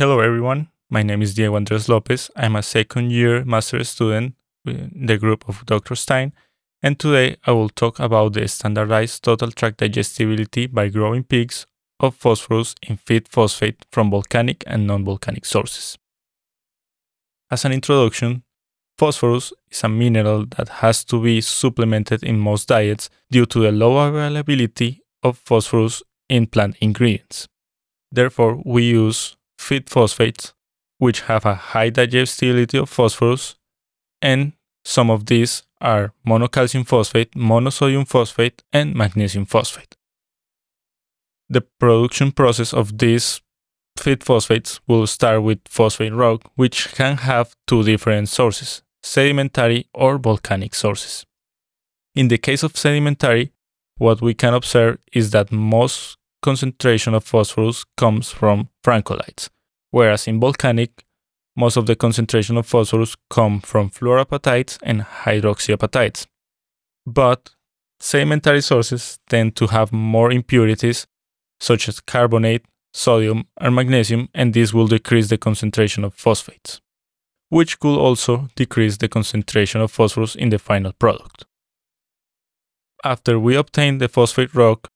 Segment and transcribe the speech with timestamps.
[0.00, 0.68] Hello, everyone.
[0.88, 2.30] My name is Diego Andres Lopez.
[2.34, 4.34] I'm a second year master student
[4.64, 5.94] in the group of Dr.
[5.94, 6.32] Stein,
[6.82, 11.66] and today I will talk about the standardized total tract digestibility by growing pigs
[11.98, 15.98] of phosphorus in feed phosphate from volcanic and non volcanic sources.
[17.50, 18.42] As an introduction,
[18.96, 23.70] phosphorus is a mineral that has to be supplemented in most diets due to the
[23.70, 27.48] low availability of phosphorus in plant ingredients.
[28.10, 30.54] Therefore, we use feed phosphates,
[30.98, 33.56] which have a high digestibility of phosphorus,
[34.22, 34.52] and
[34.84, 39.96] some of these are monocalcium phosphate, monosodium phosphate, and magnesium phosphate.
[41.48, 43.40] The production process of these
[43.98, 50.18] feed phosphates will start with phosphate rock, which can have two different sources sedimentary or
[50.18, 51.24] volcanic sources.
[52.14, 53.52] In the case of sedimentary,
[53.96, 59.48] what we can observe is that most concentration of phosphorus comes from francolites,
[59.90, 61.04] whereas in volcanic,
[61.56, 66.26] most of the concentration of phosphorus come from fluorapatites and hydroxyapatites.
[67.06, 67.50] But
[67.98, 71.06] sedimentary sources tend to have more impurities,
[71.58, 76.80] such as carbonate, sodium, and magnesium, and this will decrease the concentration of phosphates,
[77.48, 81.44] which could also decrease the concentration of phosphorus in the final product.
[83.04, 84.90] After we obtain the phosphate rock,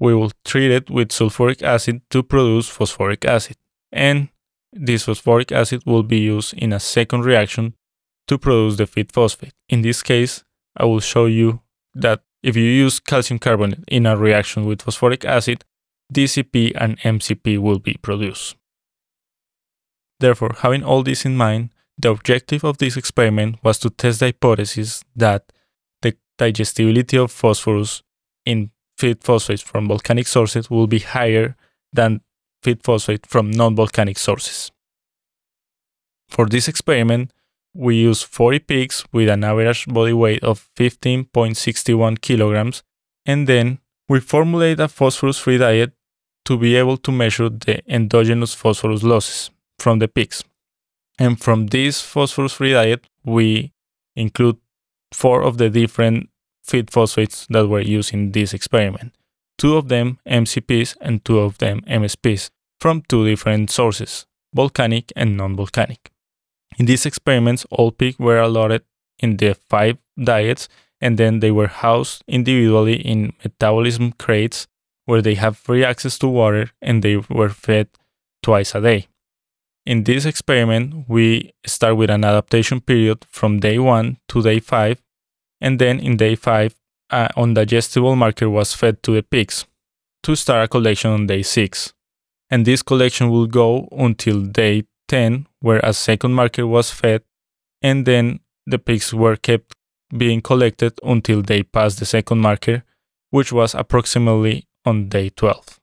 [0.00, 3.56] we will treat it with sulfuric acid to produce phosphoric acid,
[3.92, 4.28] and
[4.72, 7.74] this phosphoric acid will be used in a second reaction
[8.28, 9.54] to produce the feed phosphate.
[9.68, 10.44] In this case,
[10.76, 11.60] I will show you
[11.94, 15.64] that if you use calcium carbonate in a reaction with phosphoric acid,
[16.12, 18.56] DCP and MCP will be produced.
[20.20, 24.26] Therefore, having all this in mind, the objective of this experiment was to test the
[24.26, 25.52] hypothesis that
[26.02, 28.02] the digestibility of phosphorus
[28.46, 31.56] in feed phosphates from volcanic sources will be higher
[31.92, 32.20] than
[32.62, 34.72] feed phosphate from non volcanic sources.
[36.28, 37.32] For this experiment,
[37.74, 42.82] we used 40 pigs with an average body weight of 15.61 kilograms,
[43.24, 45.92] and then we formulate a phosphorus free diet
[46.44, 50.42] to be able to measure the endogenous phosphorus losses from the pigs.
[51.18, 53.72] And from this phosphorus free diet, we
[54.16, 54.56] include
[55.12, 56.30] four of the different
[56.68, 59.12] feed phosphates that were used in this experiment
[59.58, 65.36] two of them MCPs and two of them MSPs from two different sources, volcanic and
[65.36, 66.10] non volcanic.
[66.78, 68.82] In these experiments, all pigs were allotted
[69.18, 70.68] in the five diets
[71.00, 74.66] and then they were housed individually in metabolism crates
[75.04, 77.88] where they have free access to water and they were fed
[78.42, 79.08] twice a day.
[79.86, 85.02] In this experiment, we start with an adaptation period from day 1 to day 5,
[85.60, 86.74] and then in day 5,
[87.10, 89.66] uh, an undigestible marker was fed to the pigs
[90.22, 91.92] to start a collection on day 6.
[92.50, 97.22] And this collection will go until day 10, where a second marker was fed,
[97.82, 99.74] and then the pigs were kept
[100.16, 102.84] being collected until they passed the second marker,
[103.30, 105.78] which was approximately on day 12.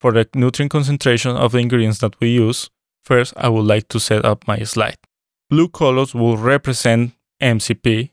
[0.00, 2.70] For the nutrient concentration of the ingredients that we use,
[3.04, 4.98] first I would like to set up my slide.
[5.48, 8.10] Blue colors will represent MCP,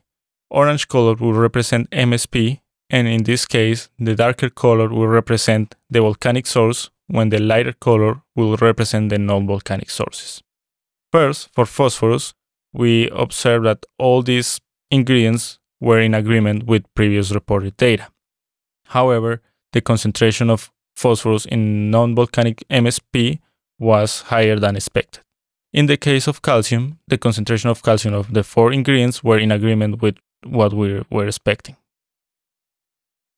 [0.50, 6.00] orange color will represent MSP, and in this case, the darker color will represent the
[6.00, 10.42] volcanic source, when the lighter color will represent the non-volcanic sources.
[11.12, 12.34] First, for phosphorus,
[12.72, 14.60] we observe that all these
[14.90, 18.08] ingredients were in agreement with previous reported data.
[18.86, 23.40] However, the concentration of phosphorus in non-volcanic MSP
[23.78, 25.22] was higher than expected.
[25.72, 29.52] In the case of calcium, the concentration of calcium of the four ingredients were in
[29.52, 31.76] agreement with what we were expecting.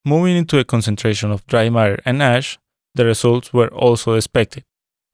[0.05, 2.59] Moving into a concentration of dry matter and ash,
[2.95, 4.65] the results were also expected.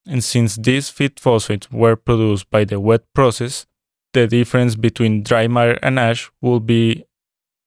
[0.07, 3.67] And since these feed phosphates were produced by the wet process,
[4.15, 7.05] the difference between dry matter and ash will be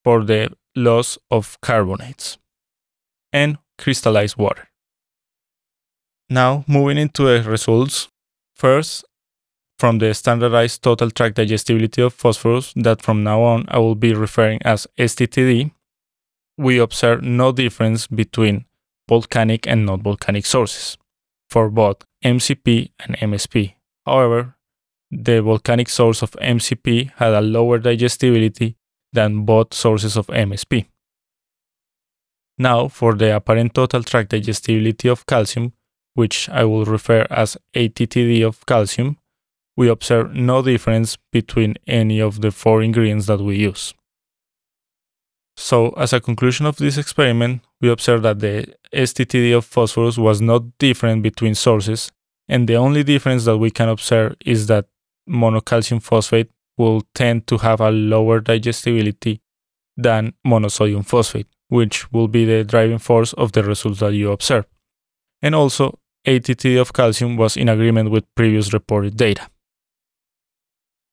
[0.04, 2.38] for the loss of carbonates
[3.32, 4.68] and crystallized water.
[6.30, 8.08] Now, moving into the results.
[8.56, 9.06] First,
[9.82, 14.14] from the standardized total tract digestibility of phosphorus that from now on I will be
[14.14, 15.72] referring as STTD,
[16.56, 18.66] we observe no difference between
[19.10, 21.00] volcanic and non volcanic sources
[21.50, 23.74] for both MCP and MSP.
[24.06, 24.56] However,
[25.10, 28.76] the volcanic source of MCP had a lower digestibility
[29.12, 30.86] than both sources of MSP.
[32.60, 35.74] Now, for the apparent total tract digestibility of calcium,
[36.14, 39.18] which I will refer as ATTD of calcium,
[39.78, 43.94] we observe no difference between any of the four ingredients that we use.
[45.58, 50.42] So, as a conclusion of this experiment, we observed that the STTD of phosphorus was
[50.42, 52.12] not different between sources,
[52.52, 54.86] And the only difference that we can observe is that
[55.28, 59.42] monocalcium phosphate will tend to have a lower digestibility
[59.96, 64.66] than monosodium phosphate, which will be the driving force of the results that you observe.
[65.42, 69.48] And also, ATT of calcium was in agreement with previous reported data.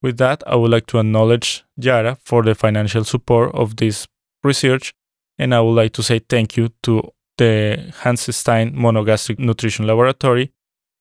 [0.02, 4.06] With that, I would like to acknowledge Yara for the financial support of this
[4.44, 4.94] research,
[5.38, 10.52] and I would like to say thank you to the Hans Stein Monogastric Nutrition Laboratory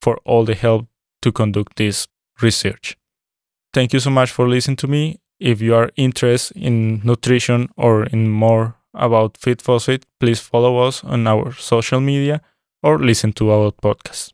[0.02, 0.88] for all the help
[1.22, 2.08] to conduct this
[2.42, 2.98] research.
[3.74, 5.20] Thank you so much for listening to me.
[5.40, 11.04] If you are interested in nutrition or in more about Feed Phosphate, please follow us
[11.04, 12.42] on our social media
[12.82, 14.34] or listen to our podcast.